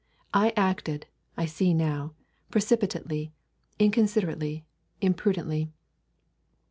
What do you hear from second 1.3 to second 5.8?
I see now, precipitately, inconsiderately, imprudently.